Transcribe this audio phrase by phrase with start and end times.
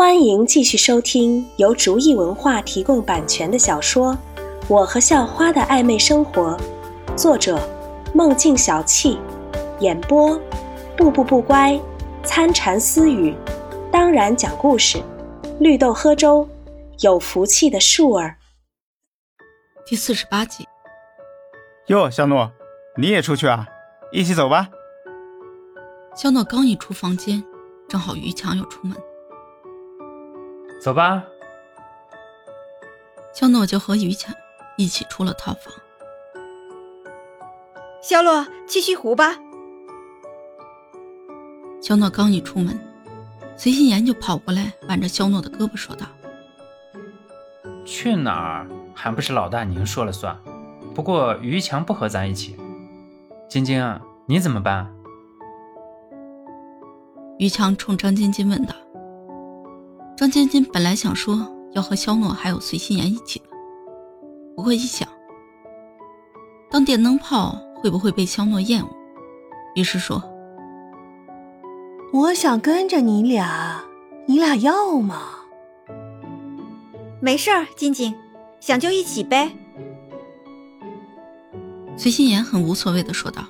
[0.00, 4.14] 欢迎继续收听由竹意文化提供版权的小说
[4.66, 6.56] 《我和校花的暧昧生活》，
[7.18, 7.60] 作者：
[8.14, 9.18] 梦境小憩，
[9.80, 10.40] 演播：
[10.96, 11.78] 步步不乖、
[12.22, 13.36] 参禅私语，
[13.92, 15.02] 当然讲故事，
[15.58, 16.48] 绿豆喝粥，
[17.00, 18.36] 有福气的树儿。
[19.84, 20.66] 第四十八集。
[21.88, 22.50] 哟，肖诺，
[22.96, 23.66] 你也出去啊？
[24.12, 24.70] 一起走吧。
[26.16, 27.44] 肖诺刚一出房间，
[27.86, 28.96] 正好于强又出门。
[30.80, 31.22] 走吧，
[33.34, 34.34] 肖诺就和于强
[34.78, 35.74] 一起出了套房。
[38.02, 39.36] 肖洛，去西湖吧。
[41.82, 42.80] 肖诺刚一出门，
[43.56, 46.06] 随心妍就跑过来挽着肖诺的胳膊说道
[47.84, 50.34] ：“去哪儿还不是老大您说了算？
[50.94, 52.56] 不过于强不和咱一起。
[53.50, 54.90] 晶晶，你怎么办？”
[57.38, 58.74] 于强冲张晶晶问道。
[60.20, 63.46] 张晶晶本来想说要和肖诺还有随心言一起的，
[64.54, 65.08] 不过一想，
[66.70, 68.90] 当电灯泡会不会被肖诺厌恶，
[69.74, 70.22] 于是说
[72.12, 73.82] ：“我想跟着你俩，
[74.26, 75.22] 你俩要吗
[77.18, 78.14] ？”“没事儿，晶晶，
[78.60, 79.50] 想就一起呗。”
[81.96, 83.42] 随心言很无所谓的说道。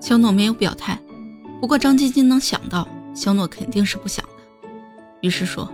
[0.00, 0.98] 肖诺没有表态，
[1.60, 4.24] 不过张晶晶能想到，肖诺肯定是不想。
[5.24, 5.66] 于是说：“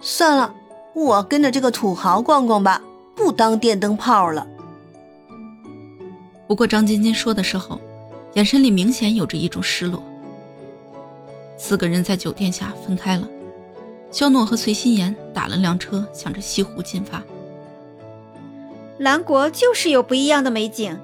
[0.00, 0.54] 算了，
[0.94, 2.80] 我跟着这个土豪逛逛吧，
[3.16, 4.46] 不当电灯泡了。”
[6.46, 7.80] 不过张晶晶说的时候，
[8.34, 10.00] 眼神里明显有着一种失落。
[11.56, 13.28] 四个人在酒店下分开了，
[14.12, 17.20] 肖诺和隋心言打了辆车，向着西湖进发。
[18.98, 20.96] 兰国就是有不一样的美景，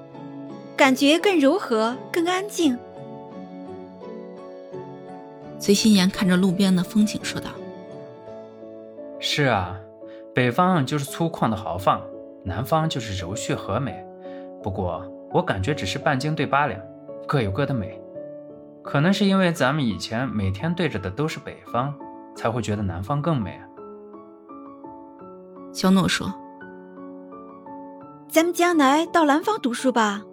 [0.77, 2.79] 感觉更柔和，更安静。
[5.61, 7.51] 随心言看着路边的风景，说道
[9.21, 9.79] ：“是啊，
[10.33, 12.01] 北方就是粗犷的豪放，
[12.43, 14.03] 南方就是柔煦和美。
[14.63, 16.81] 不过我感觉只是半斤对八两，
[17.27, 18.01] 各有各的美。
[18.81, 21.93] 可能是因为咱们以前每天对着的都是北方，
[22.35, 23.61] 才会觉得南方更美。”
[25.71, 26.33] 小诺说
[28.27, 30.23] ：“咱们将来到南方读书吧。”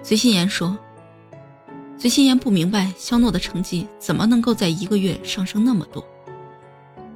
[0.00, 0.78] 随心言说。
[1.98, 6.06] 随心言不明白肖诺的成绩怎么能够在一个月上升那么多。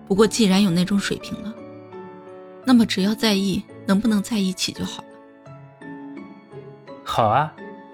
[0.09, 1.55] 不过既然有那种水平了，
[2.65, 5.09] 那么只要在意能不能在一起就好了。
[7.05, 7.53] 好啊，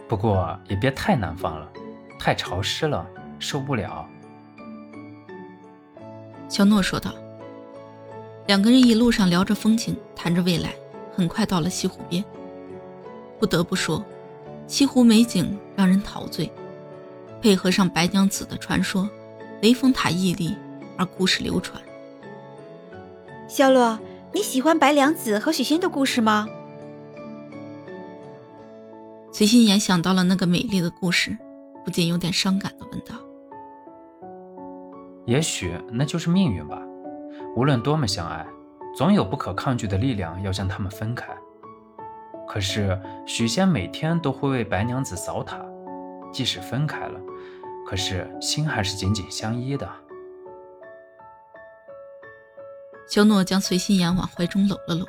[0.09, 1.69] 不过也别太南方了，
[2.19, 3.07] 太潮湿了，
[3.39, 4.07] 受不了。
[6.49, 7.13] 肖诺说道。
[8.47, 10.73] 两个人一路上聊着风景，谈着未来，
[11.13, 12.25] 很快到了西湖边。
[13.41, 14.05] 不得不说，
[14.69, 16.49] 西湖美景让人陶醉。
[17.47, 19.09] 配合上白娘子的传说，
[19.63, 20.57] 雷峰塔屹立，
[20.99, 21.81] 而故事流传。
[23.47, 24.01] 萧洛，
[24.33, 26.49] 你喜欢白娘子和许仙的故事吗？
[29.31, 31.39] 随心言想到了那个美丽的故事，
[31.85, 33.15] 不禁有点伤感的问道
[35.25, 36.83] ：“也许那就是命运吧。
[37.55, 38.45] 无论多么相爱，
[38.97, 41.29] 总有不可抗拒的力量要将他们分开。
[42.49, 45.65] 可是许仙每天都会为白娘子扫塔。”
[46.33, 47.19] 即使分开了，
[47.87, 49.89] 可是心还是紧紧相依的。
[53.09, 55.07] 肖诺将随心言往怀中搂了搂，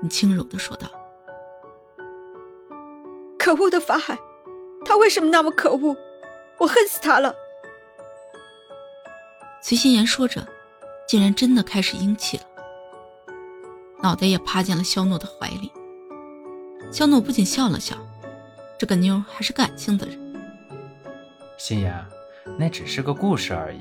[0.00, 0.86] 很轻柔的说道
[3.36, 4.16] ：“可恶的法海，
[4.84, 5.96] 他为什么那么可恶？
[6.58, 7.34] 我恨死他了。”
[9.60, 10.46] 随心言说着，
[11.08, 12.44] 竟然真的开始硬气了，
[14.00, 15.72] 脑袋也趴进了肖诺的怀里。
[16.92, 17.96] 肖诺不仅笑了笑，
[18.78, 20.27] 这个妞还是感性的人。
[21.58, 21.92] 心言，
[22.56, 23.80] 那只是个故事而已。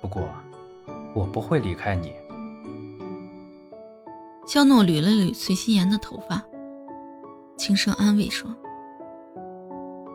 [0.00, 0.30] 不过，
[1.14, 2.14] 我不会离开你。
[4.46, 6.42] 肖诺捋了捋随心言的头发，
[7.56, 8.48] 轻声安慰说：“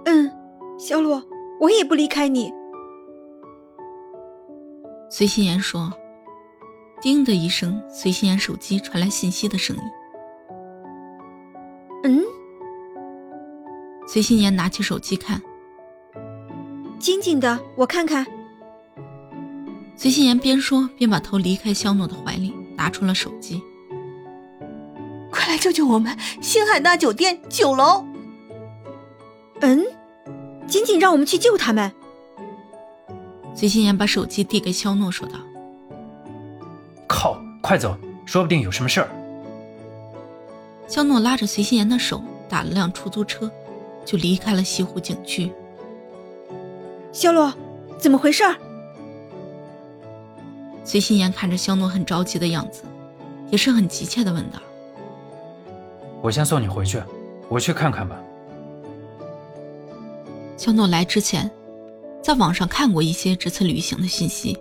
[0.05, 0.31] 嗯，
[0.79, 1.21] 肖洛，
[1.59, 2.51] 我也不离开你。”
[5.11, 5.91] 随心言说
[7.01, 9.83] ：“叮的一声，随心言手机传来信息的声音。”
[12.05, 12.23] 嗯。
[14.07, 15.39] 随心言拿起手机看。
[17.03, 18.25] 静静的，我看看。
[19.93, 23.61] 随心言边说边把头离开肖诺的怀里，拿出了手机。
[25.29, 26.17] 快来救救我们！
[26.41, 28.05] 星海大酒店九楼。
[29.59, 29.83] 嗯，
[30.65, 31.91] 仅仅让我们去救他们。
[33.53, 35.33] 随心言把手机递给肖诺，说道
[37.05, 39.09] ：“靠，快走，说不定有什么事儿。”
[40.87, 43.51] 肖诺拉着随心言的手，打了辆出租车，
[44.05, 45.51] 就离开了西湖景区。
[47.13, 47.53] 肖洛，
[47.99, 48.43] 怎么回事？
[50.83, 52.81] 随心言看着肖诺很着急的样子，
[53.51, 54.59] 也是很急切的问道
[56.23, 56.99] ：“我先送你回去，
[57.49, 58.19] 我去看看吧。”
[60.57, 61.49] 肖诺来之前，
[62.23, 64.57] 在网上看过一些这次旅行的信息，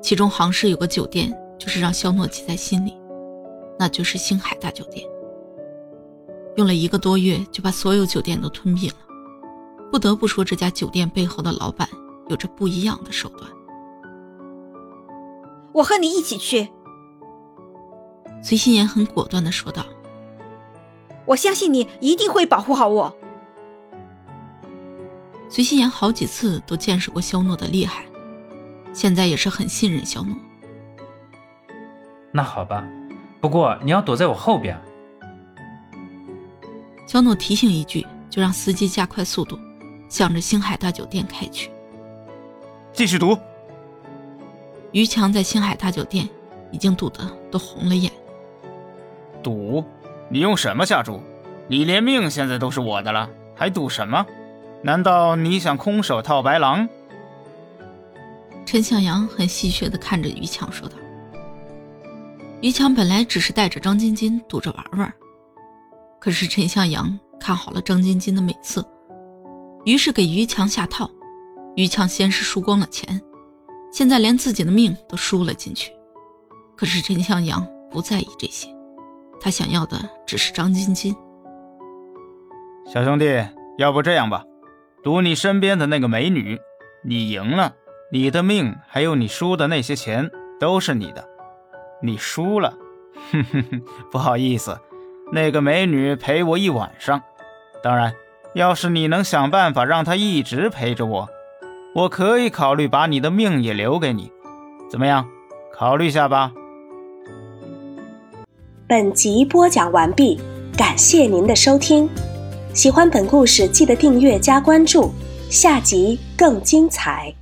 [0.00, 2.96] 其中杭市有个酒店，就是让肖诺记在心里，
[3.76, 5.04] 那就是星海大酒店。
[6.54, 8.96] 用了一个多月就把所有酒店都吞并了，
[9.90, 11.88] 不得不说这家酒店背后的老板
[12.28, 13.50] 有着不一样的手段。
[15.72, 16.68] 我和你一起去。
[18.42, 19.84] 随心言很果断的说道
[21.26, 23.14] ：“我相信你一定会保护好我。”
[25.50, 28.04] 随心言好几次都见识过肖诺的厉害，
[28.92, 30.36] 现在也是很信任肖诺。
[32.32, 32.86] 那好吧，
[33.40, 34.80] 不过你要躲在我后边。
[37.06, 39.58] 肖诺提醒一句，就让司机加快速度，
[40.10, 41.70] 向着星海大酒店开去。
[42.92, 43.38] 继续读。
[44.92, 46.28] 于强在星海大酒店
[46.70, 48.12] 已经堵得都红了眼。
[49.42, 49.82] 赌？
[50.28, 51.20] 你用什么下注？
[51.68, 54.26] 你连命现在都是我的了，还赌什么？
[54.82, 56.88] 难道你想空手套白狼？
[58.66, 60.96] 陈向阳很戏谑地看着于强说道。
[62.60, 65.14] 于强本来只是带着张晶晶赌着玩玩，
[66.18, 68.86] 可是陈向阳看好了张晶晶的美色，
[69.84, 71.10] 于是给于强下套。
[71.76, 73.20] 于强先是输光了钱，
[73.92, 75.92] 现在连自己的命都输了进去。
[76.76, 78.68] 可是陈向阳不在意这些，
[79.40, 79.96] 他想要的
[80.26, 81.14] 只是张晶晶。
[82.86, 83.26] 小兄弟，
[83.78, 84.44] 要不这样吧。
[85.02, 86.58] 赌你身边的那个美女，
[87.04, 87.74] 你赢了，
[88.12, 90.28] 你的命还有你输的那些钱
[90.58, 91.22] 都是你的；
[92.02, 92.76] 你输了，
[93.30, 94.78] 哼哼哼，不好意思，
[95.32, 97.22] 那个美女陪我一晚上。
[97.82, 98.12] 当然，
[98.54, 101.28] 要是你能想办法让他一直陪着我，
[101.94, 104.30] 我可以考虑把你的命也留给你。
[104.90, 105.26] 怎么样？
[105.72, 106.52] 考虑一下吧。
[108.88, 110.40] 本集播讲完毕，
[110.76, 112.08] 感谢您的收听。
[112.74, 115.12] 喜欢本故事，记得订阅加关注，
[115.48, 117.32] 下集更精彩。